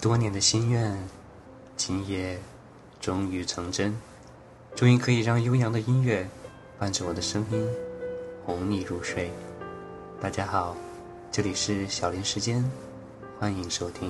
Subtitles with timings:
[0.00, 0.96] 多年的心愿，
[1.76, 2.38] 今夜
[3.00, 3.92] 终于成真，
[4.76, 6.28] 终于可以让悠扬的音乐
[6.78, 7.68] 伴着我的声音
[8.44, 9.32] 哄你入睡。
[10.20, 10.76] 大家好，
[11.32, 12.64] 这里是小林时间，
[13.40, 14.08] 欢迎收听。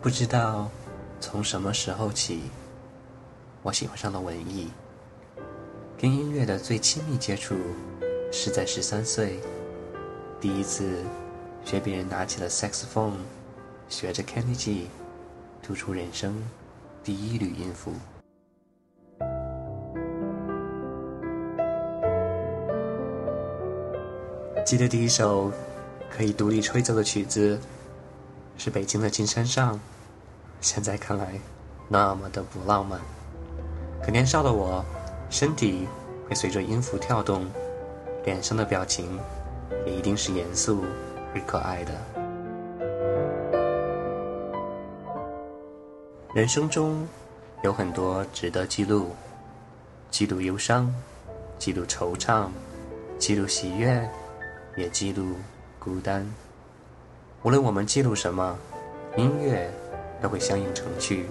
[0.00, 0.68] 不知道
[1.20, 2.40] 从什么时候起，
[3.62, 4.68] 我喜欢上了文艺。
[6.00, 7.54] 跟音乐的最亲密接触
[8.32, 9.38] 是在十三岁，
[10.40, 11.04] 第一次
[11.62, 13.18] 学别人拿起了 saxophone，
[13.86, 14.88] 学着 Kenny G，
[15.62, 16.42] 吐出人生
[17.04, 17.92] 第一缕音符。
[24.64, 25.52] 记得第一首
[26.10, 27.60] 可以独立吹奏的曲子
[28.56, 29.78] 是北京的金山上，
[30.62, 31.38] 现在看来
[31.88, 32.98] 那么的不浪漫，
[34.02, 34.82] 可年少的我。
[35.32, 35.86] 身体
[36.30, 37.44] 会随着音符跳动，
[38.24, 39.18] 脸上的表情
[39.84, 40.84] 也一定是严肃
[41.34, 41.92] 而可爱的。
[46.32, 47.04] 人生中
[47.64, 49.08] 有很多值得记录，
[50.08, 50.94] 记录忧伤，
[51.58, 52.48] 记录惆怅，
[53.18, 54.08] 记录喜悦，
[54.76, 55.34] 也记录
[55.80, 56.24] 孤单。
[57.42, 58.56] 无论我们记录什么，
[59.16, 59.68] 音乐
[60.22, 61.26] 都会相应成趣，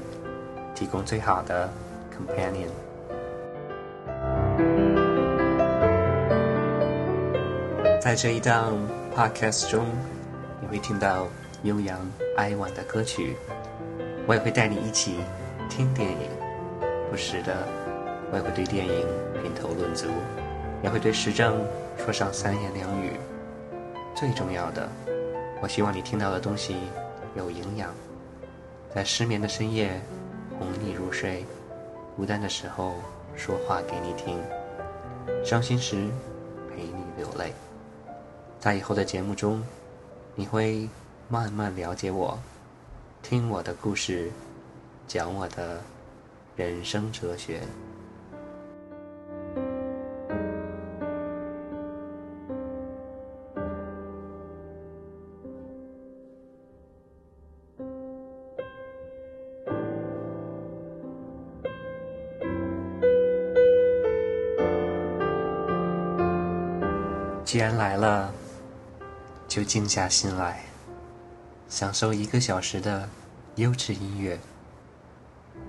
[0.75, 1.71] 提供最好的
[2.11, 2.88] companion。
[7.99, 8.77] 在这一档
[9.13, 9.85] podcast 中，
[10.61, 11.27] 你会听到
[11.63, 11.99] 悠扬
[12.37, 13.35] 哀婉的歌曲，
[14.25, 15.17] 我也会带你一起
[15.69, 16.29] 听电影。
[17.11, 17.67] 不时的，
[18.31, 19.05] 我也会对电影
[19.43, 20.07] 评头论足，
[20.81, 21.61] 也会对时政
[21.97, 23.17] 说上三言两语。
[24.15, 24.87] 最重要的，
[25.61, 26.77] 我希望你听到的东西
[27.35, 27.89] 有营养，
[28.95, 29.99] 在失眠的深夜
[30.57, 31.45] 哄你入睡，
[32.15, 32.95] 孤单的时候。
[33.35, 34.37] 说话给你听，
[35.45, 35.95] 伤心时
[36.69, 37.53] 陪你流泪。
[38.59, 39.63] 在以后的节目中，
[40.35, 40.87] 你会
[41.29, 42.37] 慢慢了解我，
[43.23, 44.29] 听我的故事，
[45.07, 45.81] 讲我的
[46.57, 47.61] 人生哲学。
[67.45, 68.31] 既然来了，
[69.49, 70.63] 就静下心来，
[71.67, 73.09] 享受一个小时的
[73.55, 74.39] 优质音乐。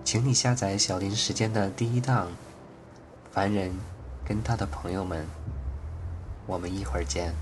[0.04, 2.26] 请你下载小林时间的第一档
[3.32, 3.72] 《凡人
[4.22, 5.24] 跟他的朋友们》，
[6.46, 7.34] 我们一会儿见。